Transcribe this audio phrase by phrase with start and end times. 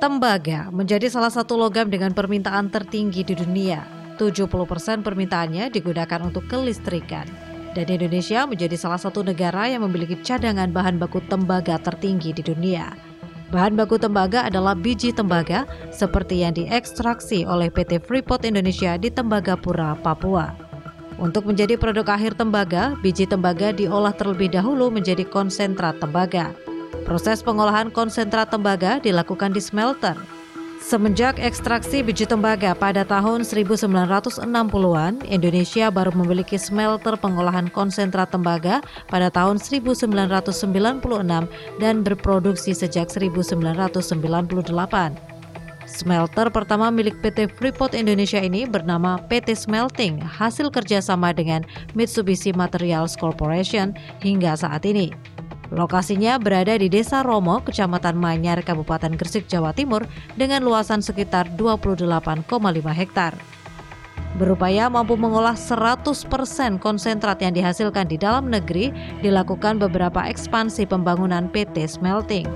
[0.00, 3.84] Tembaga menjadi salah satu logam dengan permintaan tertinggi di dunia.
[4.16, 4.48] 70%
[5.04, 7.28] permintaannya digunakan untuk kelistrikan.
[7.76, 12.96] Dan Indonesia menjadi salah satu negara yang memiliki cadangan bahan baku tembaga tertinggi di dunia.
[13.52, 20.00] Bahan baku tembaga adalah biji tembaga seperti yang diekstraksi oleh PT Freeport Indonesia di Tembagapura,
[20.00, 20.56] Papua.
[21.20, 26.56] Untuk menjadi produk akhir tembaga, biji tembaga diolah terlebih dahulu menjadi konsentrat tembaga.
[27.04, 30.16] Proses pengolahan konsentrat tembaga dilakukan di smelter.
[30.80, 38.80] Semenjak ekstraksi biji tembaga pada tahun 1960-an, Indonesia baru memiliki smelter pengolahan konsentrat tembaga
[39.12, 40.08] pada tahun 1996
[41.78, 45.30] dan berproduksi sejak 1998.
[45.90, 51.66] Smelter pertama milik PT Freeport Indonesia ini bernama PT Smelting, hasil kerjasama dengan
[51.98, 53.90] Mitsubishi Materials Corporation
[54.22, 55.10] hingga saat ini.
[55.70, 60.02] Lokasinya berada di Desa Romo, Kecamatan Manyar, Kabupaten Gresik, Jawa Timur
[60.34, 62.50] dengan luasan sekitar 28,5
[62.90, 63.38] hektar.
[64.34, 66.10] Berupaya mampu mengolah 100%
[66.78, 72.46] konsentrat yang dihasilkan di dalam negeri, dilakukan beberapa ekspansi pembangunan PT Smelting.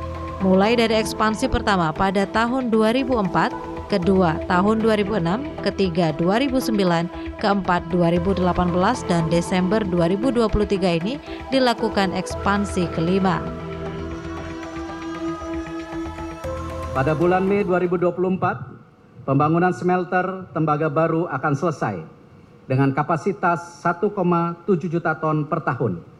[0.42, 8.44] Mulai dari ekspansi pertama pada tahun 2004 kedua tahun 2006, ketiga 2009, keempat 2018
[9.10, 11.14] dan Desember 2023 ini
[11.48, 13.44] dilakukan ekspansi kelima.
[16.94, 21.96] Pada bulan Mei 2024, pembangunan smelter tembaga baru akan selesai
[22.70, 24.14] dengan kapasitas 1,7
[24.86, 26.14] juta ton per tahun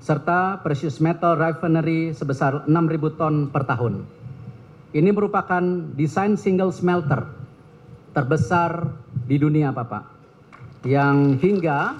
[0.00, 4.04] serta precious metal refinery sebesar 6.000 ton per tahun.
[4.94, 5.62] Ini merupakan
[5.98, 7.26] desain single smelter
[8.14, 8.94] terbesar
[9.26, 10.06] di dunia Bapak.
[10.86, 11.98] Yang hingga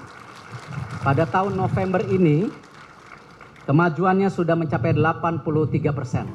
[1.03, 2.47] pada tahun November ini
[3.67, 6.31] kemajuannya sudah mencapai 83 persen.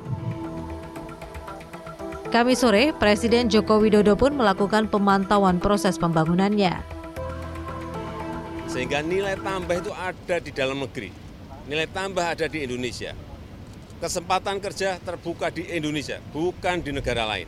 [2.31, 6.79] Kami sore, Presiden Joko Widodo pun melakukan pemantauan proses pembangunannya.
[8.67, 11.11] Sehingga nilai tambah itu ada di dalam negeri,
[11.67, 13.30] nilai tambah ada di Indonesia
[14.01, 17.45] kesempatan kerja terbuka di Indonesia, bukan di negara lain.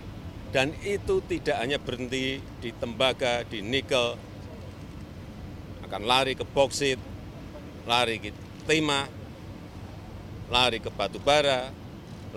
[0.54, 4.14] Dan itu tidak hanya berhenti di tembaga, di nikel,
[5.90, 7.02] akan lari ke boksit,
[7.90, 8.30] lari ke
[8.70, 9.10] timah,
[10.54, 11.74] lari ke batu bara,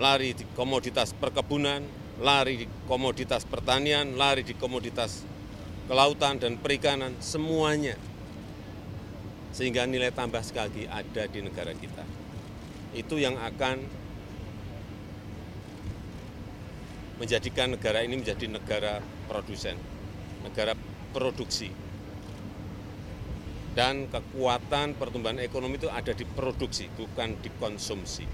[0.01, 1.85] lari di komoditas perkebunan,
[2.17, 5.21] lari di komoditas pertanian, lari di komoditas
[5.85, 7.93] kelautan dan perikanan, semuanya.
[9.53, 12.01] Sehingga nilai tambah sekali lagi ada di negara kita.
[12.97, 14.06] Itu yang akan
[17.17, 19.77] menjadikan negara ini menjadi negara produsen,
[20.45, 20.77] negara
[21.13, 21.73] produksi.
[23.77, 28.25] Dan kekuatan pertumbuhan ekonomi itu ada di produksi, bukan di konsumsi.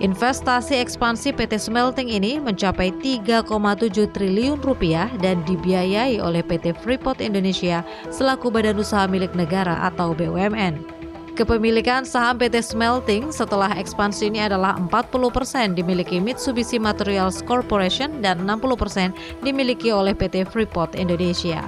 [0.00, 7.84] Investasi ekspansi PT Smelting ini mencapai 3,7 triliun rupiah dan dibiayai oleh PT Freeport Indonesia
[8.08, 10.99] selaku badan usaha milik negara atau BUMN.
[11.40, 19.40] Kepemilikan saham PT Smelting setelah ekspansi ini adalah 40% dimiliki Mitsubishi Materials Corporation dan 60%
[19.40, 21.64] dimiliki oleh PT Freeport Indonesia.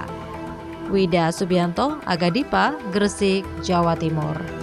[0.93, 4.62] Wida Subianto, Agadipa, Gresik, Jawa Timur.